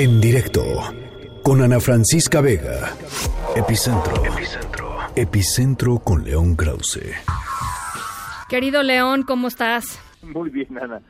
En 0.00 0.18
directo 0.18 0.64
con 1.42 1.60
Ana 1.60 1.78
Francisca 1.78 2.40
Vega. 2.40 2.96
Epicentro. 3.54 4.24
Epicentro. 4.24 4.98
Epicentro 5.14 5.98
con 5.98 6.24
León 6.24 6.56
Krause. 6.56 7.02
Querido 8.48 8.82
León, 8.82 9.24
¿cómo 9.24 9.48
estás? 9.48 10.00
Muy 10.22 10.48
bien, 10.48 10.68
Ana. 10.78 11.02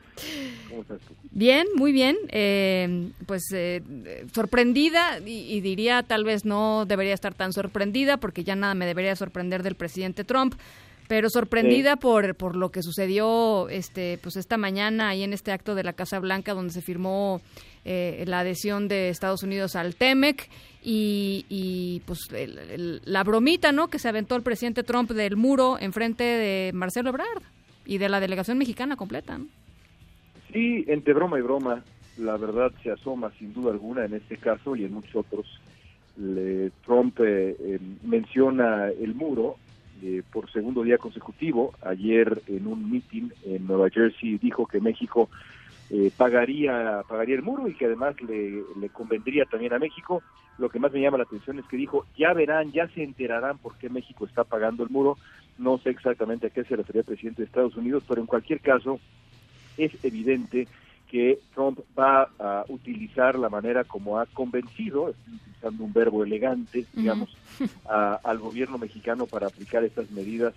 ¿Cómo 0.67 0.81
estás 0.81 0.99
tú? 1.07 1.15
Bien, 1.31 1.67
muy 1.75 1.93
bien. 1.93 2.17
Eh, 2.31 3.13
pues 3.27 3.43
eh, 3.53 3.81
sorprendida 4.33 5.19
y, 5.25 5.55
y, 5.55 5.61
diría 5.61 6.03
tal 6.03 6.25
vez 6.25 6.43
no 6.43 6.85
debería 6.85 7.13
estar 7.13 7.33
tan 7.33 7.53
sorprendida 7.53 8.17
porque 8.17 8.43
ya 8.43 8.57
nada 8.57 8.73
me 8.73 8.85
debería 8.85 9.15
sorprender 9.15 9.63
del 9.63 9.75
presidente 9.75 10.25
Trump 10.25 10.55
pero 11.11 11.29
sorprendida 11.29 11.97
por, 11.97 12.35
por 12.35 12.55
lo 12.55 12.71
que 12.71 12.81
sucedió 12.81 13.67
este 13.67 14.17
pues 14.23 14.37
esta 14.37 14.55
mañana 14.55 15.09
ahí 15.09 15.23
en 15.23 15.33
este 15.33 15.51
acto 15.51 15.75
de 15.75 15.83
la 15.83 15.91
Casa 15.91 16.19
Blanca 16.19 16.53
donde 16.53 16.71
se 16.71 16.81
firmó 16.81 17.41
eh, 17.85 18.23
la 18.27 18.39
adhesión 18.39 18.87
de 18.87 19.09
Estados 19.09 19.43
Unidos 19.43 19.75
al 19.75 19.95
TEMEC 19.95 20.49
y, 20.83 21.45
y 21.49 22.01
pues 22.05 22.27
la 22.31 23.23
bromita 23.23 23.71
no 23.71 23.87
que 23.87 23.99
se 23.99 24.09
aventó 24.09 24.35
el 24.35 24.43
presidente 24.43 24.83
Trump 24.83 25.11
del 25.11 25.35
muro 25.35 25.77
enfrente 25.79 26.23
de 26.23 26.71
Marcelo 26.73 27.09
Ebrard 27.09 27.43
y 27.85 27.97
de 27.97 28.09
la 28.09 28.19
delegación 28.19 28.57
mexicana 28.57 28.95
completa 28.95 29.37
¿no? 29.37 29.47
sí 30.51 30.85
entre 30.87 31.13
broma 31.13 31.39
y 31.39 31.41
broma 31.41 31.83
la 32.17 32.37
verdad 32.37 32.71
se 32.83 32.91
asoma 32.91 33.31
sin 33.37 33.53
duda 33.53 33.71
alguna 33.71 34.05
en 34.05 34.13
este 34.13 34.37
caso 34.37 34.75
y 34.75 34.85
en 34.85 34.93
muchos 34.93 35.15
otros 35.15 35.45
le, 36.17 36.71
Trump 36.85 37.19
eh, 37.19 37.55
eh, 37.59 37.79
menciona 38.03 38.89
el 38.89 39.15
muro 39.15 39.57
eh, 40.01 40.23
por 40.31 40.51
segundo 40.51 40.83
día 40.83 40.97
consecutivo. 40.97 41.73
Ayer 41.81 42.41
en 42.47 42.67
un 42.67 42.89
meeting 42.89 43.29
en 43.45 43.67
Nueva 43.67 43.89
Jersey 43.89 44.37
dijo 44.37 44.65
que 44.65 44.79
México 44.79 45.29
eh, 45.89 46.11
pagaría 46.15 47.03
pagaría 47.07 47.35
el 47.35 47.43
muro 47.43 47.67
y 47.67 47.73
que 47.73 47.85
además 47.85 48.15
le, 48.21 48.63
le, 48.79 48.89
convendría 48.89 49.45
también 49.45 49.73
a 49.73 49.79
México. 49.79 50.23
Lo 50.57 50.69
que 50.69 50.79
más 50.79 50.91
me 50.91 51.01
llama 51.01 51.17
la 51.17 51.23
atención 51.23 51.59
es 51.59 51.65
que 51.65 51.77
dijo, 51.77 52.05
ya 52.17 52.33
verán, 52.33 52.71
ya 52.71 52.87
se 52.89 53.03
enterarán 53.03 53.57
por 53.57 53.77
qué 53.77 53.89
México 53.89 54.25
está 54.25 54.43
pagando 54.43 54.83
el 54.83 54.89
muro. 54.89 55.17
No 55.57 55.77
sé 55.79 55.89
exactamente 55.89 56.47
a 56.47 56.49
qué 56.49 56.63
se 56.63 56.75
refería 56.75 57.01
el 57.01 57.05
presidente 57.05 57.41
de 57.41 57.47
Estados 57.47 57.75
Unidos, 57.75 58.03
pero 58.07 58.21
en 58.21 58.27
cualquier 58.27 58.61
caso 58.61 58.99
es 59.77 59.91
evidente 60.03 60.67
que 61.11 61.39
Trump 61.53 61.79
va 61.97 62.29
a 62.39 62.63
utilizar 62.69 63.37
la 63.37 63.49
manera 63.49 63.83
como 63.83 64.17
ha 64.17 64.25
convencido, 64.27 65.09
estoy 65.09 65.35
utilizando 65.35 65.83
un 65.83 65.91
verbo 65.93 66.23
elegante, 66.23 66.85
digamos, 66.93 67.29
uh 67.59 67.63
-huh. 67.63 67.69
a, 67.89 68.15
al 68.23 68.39
gobierno 68.39 68.77
mexicano 68.77 69.27
para 69.27 69.47
aplicar 69.47 69.83
estas 69.83 70.09
medidas 70.11 70.53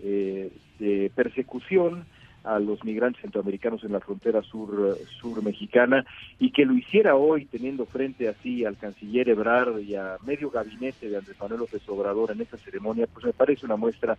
eh, 0.00 0.50
de 0.78 1.12
persecución 1.14 2.06
a 2.44 2.58
los 2.58 2.84
migrantes 2.84 3.22
centroamericanos 3.22 3.84
en 3.84 3.92
la 3.92 4.00
frontera 4.00 4.42
sur, 4.42 4.96
sur 5.20 5.42
mexicana 5.42 6.04
y 6.38 6.50
que 6.50 6.64
lo 6.64 6.74
hiciera 6.74 7.16
hoy 7.16 7.44
teniendo 7.46 7.86
frente 7.86 8.28
así 8.28 8.64
al 8.64 8.76
canciller 8.76 9.28
Ebrard 9.28 9.80
y 9.80 9.94
a 9.94 10.16
medio 10.24 10.50
gabinete 10.50 11.10
de 11.10 11.18
Andrés 11.18 11.36
Manuel 11.40 11.60
López 11.60 11.82
Obrador 11.88 12.30
en 12.30 12.40
esta 12.40 12.56
ceremonia, 12.58 13.06
pues 13.06 13.26
me 13.26 13.32
parece 13.32 13.66
una 13.66 13.76
muestra 13.76 14.16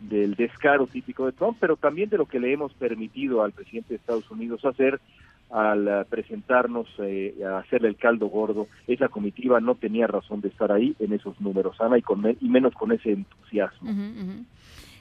del 0.00 0.34
descaro 0.34 0.86
típico 0.86 1.26
de 1.26 1.32
Trump, 1.32 1.56
pero 1.60 1.76
también 1.76 2.10
de 2.10 2.18
lo 2.18 2.26
que 2.26 2.40
le 2.40 2.52
hemos 2.52 2.72
permitido 2.74 3.42
al 3.42 3.52
presidente 3.52 3.90
de 3.90 3.96
Estados 3.96 4.30
Unidos 4.30 4.64
hacer 4.64 5.00
al 5.50 6.06
presentarnos, 6.06 6.88
eh, 6.98 7.34
a 7.46 7.58
hacerle 7.58 7.88
el 7.88 7.96
caldo 7.96 8.26
gordo. 8.26 8.68
Esa 8.86 9.08
comitiva 9.08 9.60
no 9.60 9.74
tenía 9.74 10.06
razón 10.06 10.40
de 10.40 10.48
estar 10.48 10.72
ahí 10.72 10.96
en 10.98 11.12
esos 11.12 11.38
números, 11.42 11.78
Ana, 11.78 11.98
y, 11.98 12.02
con 12.02 12.24
y 12.40 12.48
menos 12.48 12.72
con 12.72 12.90
ese 12.90 13.12
entusiasmo. 13.12 13.90
Uh. 13.90 14.44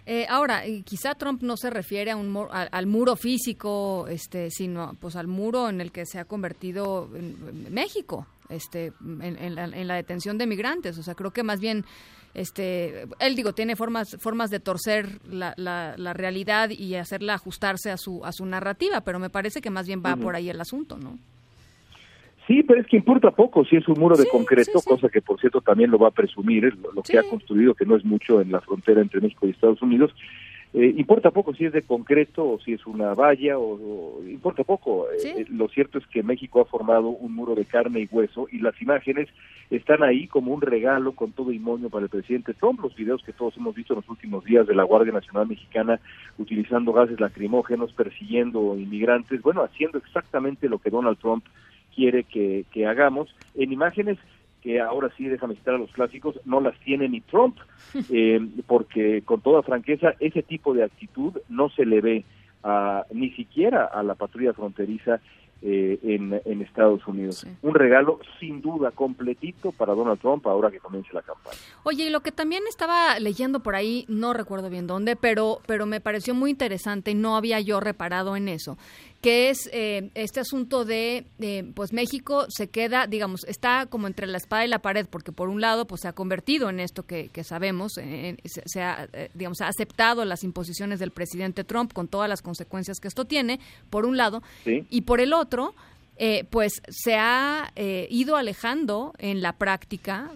Eh, 0.06 0.26
ahora, 0.30 0.64
quizá 0.84 1.16
Trump 1.16 1.44
no 1.44 1.58
se 1.58 1.70
refiere 1.70 2.12
a 2.12 2.16
un 2.16 2.36
al, 2.52 2.70
al, 2.72 2.88
muro 2.88 3.16
físico, 3.16 4.08
este, 4.08 4.50
sino 4.50 4.96
pues 5.00 5.16
al 5.16 5.28
muro 5.28 5.70
en 5.70 5.80
el 5.80 5.92
que 5.92 6.06
se 6.06 6.20
ha 6.20 6.26
convertido 6.26 7.10
en, 7.16 7.38
en 7.68 7.74
México, 7.74 8.26
este, 8.50 8.94
en, 9.02 9.38
en, 9.38 9.56
la, 9.56 9.66
en, 9.66 9.88
la, 9.88 9.96
detención 9.96 10.38
de 10.38 10.48
migrantes. 10.48 10.98
O 10.98 11.04
sea, 11.04 11.14
creo 11.14 11.32
que 11.32 11.44
más 11.44 11.60
bien, 11.60 11.86
este, 12.34 13.08
él 13.20 13.36
digo, 13.36 13.54
tiene 13.54 13.76
formas, 13.76 14.18
formas 14.20 14.50
de 14.50 14.60
torcer 14.60 15.20
la, 15.28 15.54
la, 15.58 15.96
la 15.98 16.14
realidad 16.14 16.72
y 16.72 16.96
hacerla 16.96 17.36
ajustarse 17.36 17.92
a 17.92 17.98
su, 17.98 18.26
a 18.26 18.32
su 18.32 18.46
narrativa, 18.46 19.02
pero 19.02 19.20
me 19.20 19.30
parece 19.30 19.62
que 19.62 19.70
más 19.70 19.86
bien 19.86 20.02
va 20.04 20.14
uh 20.14 20.18
-huh. 20.18 20.24
por 20.24 20.36
ahí 20.36 20.50
el 20.50 20.60
asunto, 20.60 20.98
¿no? 20.98 21.20
Sí, 22.48 22.64
pero 22.64 22.82
es 22.82 22.88
que 22.88 22.98
importa 22.98 23.32
poco 23.32 23.64
si 23.66 23.76
es 23.76 23.88
un 23.88 24.00
muro 24.00 24.16
sí, 24.16 24.24
de 24.24 24.30
concreto, 24.30 24.80
sí, 24.80 24.80
sí. 24.80 24.90
cosa 24.90 25.10
que 25.10 25.22
por 25.22 25.40
cierto 25.40 25.62
también 25.62 25.92
lo 25.92 26.00
va 26.00 26.08
a 26.08 26.12
presumir, 26.12 26.76
lo, 26.78 26.92
lo 26.92 27.04
que 27.04 27.18
ha 27.18 27.24
construido, 27.24 27.76
que 27.76 27.86
no 27.86 27.96
es 27.96 28.04
mucho 28.04 28.42
en 28.42 28.52
la 28.52 28.62
frontera 28.62 29.02
entre 29.02 29.22
México 29.22 29.48
y 29.48 29.52
Estados 29.52 29.82
Unidos. 29.82 30.14
Eh, 30.74 30.94
importa 30.96 31.32
poco 31.32 31.54
si 31.54 31.66
es 31.66 31.74
de 31.74 31.82
concreto 31.82 32.50
o 32.50 32.60
si 32.60 32.72
es 32.72 32.86
una 32.88 33.14
valla, 33.14 33.58
o, 33.58 34.20
o 34.20 34.24
importa 34.26 34.64
poco. 34.64 35.06
Eh, 35.12 35.46
lo 35.50 35.68
cierto 35.68 35.98
es 35.98 36.08
que 36.08 36.24
México 36.24 36.62
ha 36.62 36.66
formado 36.66 37.10
un 37.10 37.36
muro 37.36 37.56
de 37.56 37.66
carne 37.66 38.00
y 38.00 38.08
hueso 38.10 38.48
y 38.50 38.60
las 38.60 38.82
imágenes 38.82 39.28
están 39.70 40.02
ahí 40.02 40.28
como 40.28 40.54
un 40.54 40.62
regalo 40.62 41.12
con 41.12 41.34
todo 41.34 41.52
y 41.52 41.60
moño 41.60 41.90
para 41.90 42.04
el 42.04 42.10
presidente 42.10 42.54
Trump. 42.54 42.80
Los 42.82 42.96
videos 42.96 43.22
que 43.24 43.34
todos 43.34 43.56
hemos 43.58 43.76
visto 43.76 43.94
en 43.94 44.00
los 44.00 44.10
últimos 44.10 44.46
días 44.46 44.66
de 44.66 44.76
la 44.76 44.84
Guardia 44.84 45.12
Nacional 45.12 45.48
Mexicana 45.48 46.00
utilizando 46.38 46.94
gases 46.94 47.20
lacrimógenos, 47.20 47.92
persiguiendo 47.92 48.78
inmigrantes, 48.78 49.42
bueno, 49.42 49.64
haciendo 49.64 49.98
exactamente 49.98 50.70
lo 50.70 50.80
que 50.80 50.90
Donald 50.90 51.18
Trump 51.18 51.44
quiere 51.96 52.24
que, 52.24 52.66
que 52.72 52.86
hagamos 52.86 53.34
en 53.56 53.72
imágenes 53.72 54.18
que 54.62 54.80
ahora 54.80 55.10
sí, 55.18 55.28
déjame 55.28 55.56
citar 55.56 55.76
a 55.76 55.80
los 55.80 55.92
clásicos, 55.92 56.40
no 56.46 56.62
las 56.62 56.80
tiene 56.82 57.10
ni 57.10 57.22
Trump, 57.22 57.58
eh, 58.12 58.40
porque 58.68 59.24
con 59.24 59.42
toda 59.42 59.64
franqueza, 59.64 60.14
ese 60.20 60.44
tipo 60.44 60.74
de 60.74 60.84
actitud 60.84 61.38
no 61.50 61.70
se 61.70 61.86
le 61.86 62.00
ve 62.00 62.26
a, 62.64 63.06
ni 63.12 63.32
siquiera 63.32 63.86
a 63.86 64.04
la 64.04 64.16
patrulla 64.16 64.54
fronteriza 64.54 65.20
eh, 65.64 66.00
en, 66.02 66.42
en, 66.44 66.62
Estados 66.64 67.06
Unidos. 67.08 67.40
Sí. 67.40 67.48
Un 67.62 67.76
regalo 67.76 68.20
sin 68.40 68.62
duda 68.62 68.90
completito 68.90 69.72
para 69.72 69.94
Donald 69.94 70.20
Trump 70.20 70.48
ahora 70.48 70.72
que 70.72 70.80
comience 70.80 71.14
la 71.14 71.22
campaña. 71.22 71.56
Oye, 71.84 72.06
y 72.06 72.10
lo 72.10 72.22
que 72.22 72.32
también 72.32 72.64
estaba 72.68 73.20
leyendo 73.20 73.60
por 73.60 73.76
ahí, 73.76 74.06
no 74.08 74.34
recuerdo 74.34 74.72
bien 74.72 74.88
dónde, 74.88 75.16
pero, 75.16 75.60
pero 75.68 75.86
me 75.86 76.02
pareció 76.02 76.34
muy 76.34 76.50
interesante 76.50 77.14
no 77.14 77.36
había 77.36 77.60
yo 77.60 77.80
reparado 77.80 78.36
en 78.36 78.48
eso, 78.48 78.76
que 79.22 79.50
es 79.50 79.70
eh, 79.72 80.10
este 80.16 80.40
asunto 80.40 80.84
de, 80.84 81.26
eh, 81.40 81.64
pues 81.76 81.94
México 81.94 82.46
se 82.50 82.70
queda, 82.70 83.08
digamos, 83.08 83.44
está 83.46 83.86
como 83.86 84.08
entre 84.08 84.28
la 84.28 84.38
espada 84.38 84.66
y 84.66 84.68
la 84.68 84.80
pared, 84.80 85.06
porque 85.10 85.32
por 85.32 85.50
un 85.50 85.62
lado, 85.62 85.86
pues 85.86 86.02
se 86.02 86.08
ha 86.08 86.14
convertido 86.14 86.70
en 86.70 86.80
esto 86.80 87.04
que, 87.04 87.30
que 87.30 87.44
sabemos, 87.44 87.98
en, 87.98 88.38
se, 88.46 88.64
se, 88.66 88.82
ha, 88.82 89.08
eh, 89.14 89.30
digamos, 89.34 89.62
ha 89.62 89.68
aceptado 89.68 90.26
las 90.26 90.44
imposiciones 90.44 91.00
del 91.00 91.12
presidente 91.12 91.64
Trump 91.64 91.94
con 91.94 92.08
todas 92.08 92.28
las 92.28 92.42
consecuencias 92.42 93.00
que 93.00 93.08
esto 93.08 93.26
tiene, 93.26 93.60
por 93.90 94.06
un 94.06 94.18
lado, 94.18 94.42
¿Sí? 94.64 94.86
y 94.90 95.02
por 95.02 95.22
el 95.22 95.34
otro, 95.34 95.76
eh, 96.24 96.46
pues 96.50 96.84
se 96.88 97.16
ha 97.16 97.72
eh, 97.76 98.08
ido 98.12 98.36
alejando 98.36 99.14
en 99.18 99.42
la 99.42 99.54
práctica 99.54 100.30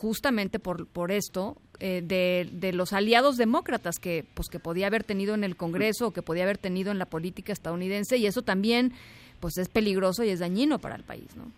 justamente 0.00 0.58
por, 0.58 0.86
por 0.86 1.12
esto 1.12 1.58
eh, 1.78 2.02
de, 2.02 2.48
de, 2.52 2.72
los 2.72 2.94
aliados 2.94 3.36
demócratas 3.36 3.98
que 3.98 4.24
pues 4.32 4.48
que 4.48 4.58
podía 4.58 4.86
haber 4.86 5.04
tenido 5.04 5.34
en 5.34 5.44
el 5.44 5.56
Congreso 5.56 6.06
o 6.06 6.12
que 6.12 6.22
podía 6.22 6.44
haber 6.44 6.56
tenido 6.56 6.90
en 6.90 6.98
la 6.98 7.04
política 7.04 7.52
estadounidense 7.52 8.16
y 8.16 8.26
eso 8.26 8.40
también 8.40 8.94
pues 9.40 9.58
es 9.58 9.68
peligroso 9.68 10.24
y 10.24 10.30
es 10.30 10.38
dañino 10.38 10.78
para 10.78 10.96
el 10.96 11.02
país, 11.02 11.36
¿no? 11.36 11.52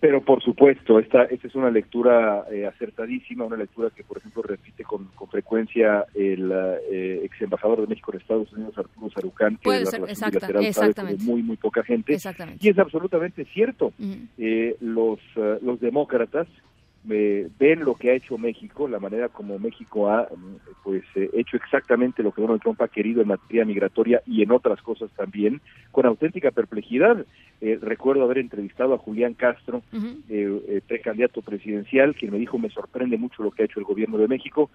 Pero 0.00 0.22
por 0.22 0.40
supuesto, 0.42 1.00
esta, 1.00 1.24
esta 1.24 1.48
es 1.48 1.54
una 1.56 1.70
lectura 1.70 2.44
eh, 2.52 2.66
acertadísima, 2.66 3.44
una 3.44 3.56
lectura 3.56 3.90
que, 3.90 4.04
por 4.04 4.18
ejemplo, 4.18 4.42
repite 4.42 4.84
con, 4.84 5.06
con 5.16 5.28
frecuencia 5.28 6.06
el 6.14 6.52
eh, 6.88 7.22
ex 7.24 7.42
embajador 7.42 7.80
de 7.80 7.88
México 7.88 8.12
en 8.12 8.20
Estados 8.20 8.52
Unidos, 8.52 8.78
Arturo 8.78 9.10
Sarucán, 9.10 9.56
que 9.56 9.64
Puede 9.64 9.78
de 9.80 9.84
la 9.86 9.90
ser, 9.90 10.00
relación 10.00 10.30
bilateral 10.30 10.74
sabe 10.74 10.94
como 10.94 11.16
muy, 11.24 11.42
muy 11.42 11.56
poca 11.56 11.82
gente. 11.82 12.14
Exactamente. 12.14 12.64
Y 12.64 12.70
es 12.70 12.78
absolutamente 12.78 13.44
cierto. 13.46 13.86
Uh 13.98 14.04
-huh. 14.04 14.28
eh, 14.38 14.76
los, 14.80 15.18
uh, 15.36 15.58
los 15.62 15.80
demócratas 15.80 16.46
eh, 17.10 17.48
ven 17.58 17.84
lo 17.84 17.94
que 17.94 18.10
ha 18.10 18.14
hecho 18.14 18.38
México, 18.38 18.88
la 18.88 18.98
manera 18.98 19.28
como 19.28 19.58
México 19.58 20.10
ha 20.10 20.28
pues 20.84 21.02
eh, 21.14 21.30
hecho 21.32 21.56
exactamente 21.56 22.22
lo 22.22 22.32
que 22.32 22.42
Donald 22.42 22.60
Trump 22.60 22.80
ha 22.82 22.88
querido 22.88 23.22
en 23.22 23.28
materia 23.28 23.64
migratoria 23.64 24.22
y 24.26 24.42
en 24.42 24.50
otras 24.50 24.82
cosas 24.82 25.10
también, 25.16 25.60
con 25.90 26.06
auténtica 26.06 26.50
perplejidad. 26.50 27.24
Eh, 27.60 27.78
recuerdo 27.80 28.24
haber 28.24 28.38
entrevistado 28.38 28.94
a 28.94 28.98
Julián 28.98 29.34
Castro, 29.34 29.82
uh 29.92 29.96
-huh. 29.96 30.82
precandidato 30.86 31.42
presidencial, 31.42 32.14
quien 32.14 32.32
me 32.32 32.38
dijo 32.38 32.58
me 32.58 32.70
sorprende 32.70 33.16
mucho 33.16 33.42
lo 33.42 33.50
que 33.50 33.62
ha 33.62 33.66
hecho 33.66 33.80
el 33.80 33.86
gobierno 33.86 34.18
de 34.18 34.28
México. 34.28 34.70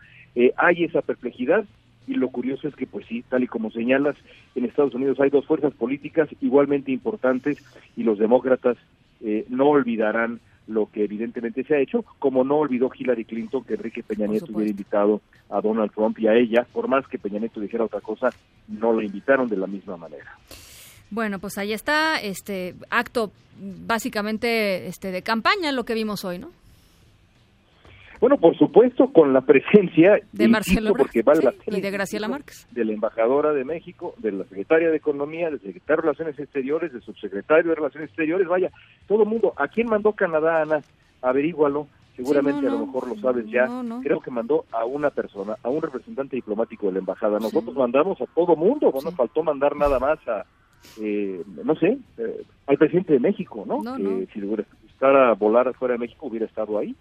hay 0.58 0.84
esa 0.84 1.02
perplejidad, 1.02 1.66
y 2.08 2.16
lo 2.16 2.30
curioso 2.30 2.68
es 2.68 2.76
que, 2.76 2.86
pues 2.86 3.06
sí, 3.08 3.24
tal 3.30 3.44
y 3.44 3.48
como 3.48 3.72
señalas, 3.72 4.16
en 4.56 4.66
Estados 4.66 4.94
Unidos 4.94 5.20
hay 5.20 5.30
dos 5.30 5.46
fuerzas 5.46 5.74
políticas 5.74 6.30
igualmente 6.42 6.92
importantes 6.92 7.64
y 7.96 8.04
los 8.04 8.20
demócratas 8.20 8.78
eh, 9.22 9.46
no 9.50 9.70
olvidarán 9.70 10.40
lo 10.68 10.88
que 10.88 11.04
evidentemente 11.04 11.64
se 11.64 11.76
ha 11.76 11.80
hecho, 11.80 12.06
como 12.20 12.44
no 12.44 12.58
olvidó 12.58 12.92
Hillary 12.94 13.26
Clinton 13.26 13.64
que 13.64 13.74
Enrique 13.74 14.04
Peña 14.04 14.28
Nieto 14.28 14.48
hubiera 14.54 14.72
invitado 14.72 15.22
a 15.50 15.62
Donald 15.62 15.92
Trump 15.92 16.18
y 16.20 16.28
a 16.28 16.34
ella, 16.34 16.66
por 16.72 16.88
más 16.88 17.08
que 17.08 17.20
Peña 17.20 17.40
Nieto 17.40 17.60
dijera 17.60 17.86
otra 17.86 18.02
cosa, 18.02 18.30
no 18.68 18.94
la 18.94 19.04
invitaron 19.04 19.48
de 19.50 19.58
la 19.58 19.68
misma 19.68 19.98
manera. 19.98 20.38
Bueno, 21.10 21.40
pues 21.40 21.58
ahí 21.58 21.74
está 21.74 22.20
este 22.20 22.76
acto 22.90 23.32
básicamente 23.60 24.88
este 24.88 25.12
de 25.12 25.22
campaña 25.22 25.72
lo 25.72 25.84
que 25.84 25.94
vimos 25.94 26.26
hoy, 26.26 26.40
¿no? 26.40 26.50
Bueno, 28.24 28.38
por 28.38 28.58
supuesto, 28.58 29.12
con 29.12 29.34
la 29.34 29.42
presencia 29.42 30.18
de 30.32 30.48
Marcelo 30.48 30.94
porque 30.94 31.24
vale 31.24 31.42
la 31.44 31.54
y 31.68 31.82
de 31.82 31.92
Graciela 31.92 32.30
Márquez. 32.30 32.66
De 32.72 32.86
la 32.86 32.94
embajadora 32.94 33.52
de 33.52 33.66
México, 33.66 34.16
de 34.18 34.32
la 34.32 34.46
secretaria 34.46 34.90
de 34.90 34.96
Economía, 34.96 35.50
del 35.50 35.60
secretario 35.60 35.98
de 35.98 36.02
Relaciones 36.04 36.40
Exteriores, 36.40 36.94
del 36.94 37.02
subsecretario 37.02 37.72
de 37.72 37.76
Relaciones 37.76 38.08
Exteriores, 38.08 38.48
vaya, 38.48 38.72
todo 39.10 39.26
mundo. 39.26 39.52
¿A 39.58 39.68
quién 39.68 39.88
mandó 39.88 40.14
Canadá, 40.14 40.62
Ana? 40.62 40.82
Averígualo. 41.22 41.90
Seguramente 42.16 42.66
a 42.66 42.72
lo 42.72 42.86
mejor 42.86 43.10
lo 43.10 43.16
sabes 43.18 43.46
ya. 43.48 43.68
Creo 44.02 44.22
que 44.22 44.32
mandó 44.32 44.64
a 44.72 44.86
una 44.86 45.10
persona, 45.10 45.58
a 45.62 45.68
un 45.68 45.82
representante 45.82 46.38
diplomático 46.38 46.88
de 46.88 46.94
la 46.94 47.00
embajada. 47.00 47.40
Nosotros 47.40 47.76
mandamos 47.76 48.22
a 48.22 48.26
todo 48.28 48.56
mundo, 48.56 48.90
bueno, 48.90 49.12
faltó 49.12 49.44
mandar 49.44 49.76
nada 49.76 50.00
más 50.00 50.26
a, 50.30 50.46
eh, 51.02 51.44
no 51.64 51.76
sé, 51.76 51.98
eh, 52.18 52.44
al 52.68 52.78
presidente 52.78 53.14
de 53.14 53.20
México, 53.20 53.64
¿no? 53.66 53.82
que 53.96 54.28
si 54.34 54.40
le 54.40 54.48
a 55.12 55.34
volar 55.34 55.74
fuera 55.74 55.94
de 55.94 56.00
México 56.00 56.28
hubiera 56.28 56.46
estado 56.46 56.78
ahí. 56.78 56.96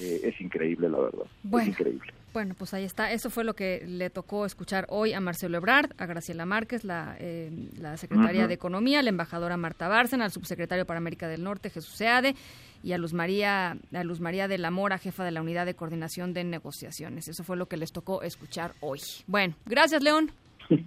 Eh, 0.00 0.20
es 0.24 0.40
increíble, 0.40 0.88
la 0.88 0.98
verdad. 0.98 1.24
Bueno, 1.42 1.70
es 1.70 1.78
increíble. 1.78 2.12
Bueno, 2.32 2.54
pues 2.56 2.74
ahí 2.74 2.84
está. 2.84 3.10
Eso 3.10 3.30
fue 3.30 3.42
lo 3.42 3.54
que 3.54 3.82
le 3.86 4.10
tocó 4.10 4.44
escuchar 4.44 4.86
hoy 4.90 5.12
a 5.12 5.20
Marcelo 5.20 5.56
Ebrard, 5.56 5.90
a 5.98 6.06
Graciela 6.06 6.46
Márquez, 6.46 6.84
la, 6.84 7.16
eh, 7.18 7.50
la 7.80 7.96
secretaria 7.96 8.46
de 8.46 8.54
Economía, 8.54 9.02
la 9.02 9.08
embajadora 9.08 9.56
Marta 9.56 9.88
Bárcena, 9.88 10.24
al 10.24 10.30
subsecretario 10.30 10.84
para 10.84 10.98
América 10.98 11.26
del 11.26 11.42
Norte, 11.42 11.70
Jesús 11.70 11.94
Seade, 11.96 12.34
y 12.82 12.92
a 12.92 12.98
Luz 12.98 13.12
María, 13.12 13.76
a 13.92 14.04
Luz 14.04 14.20
María 14.20 14.46
de 14.46 14.58
la 14.58 14.70
Mora, 14.70 14.98
jefa 14.98 15.24
de 15.24 15.32
la 15.32 15.40
Unidad 15.40 15.66
de 15.66 15.74
Coordinación 15.74 16.32
de 16.34 16.44
Negociaciones. 16.44 17.28
Eso 17.28 17.42
fue 17.42 17.56
lo 17.56 17.66
que 17.66 17.76
les 17.76 17.92
tocó 17.92 18.22
escuchar 18.22 18.72
hoy. 18.80 19.00
Bueno, 19.26 19.54
gracias, 19.66 20.02
León. 20.02 20.30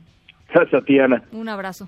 Gracias, 0.54 0.84
Tiana. 0.84 1.24
Un 1.32 1.48
abrazo. 1.48 1.88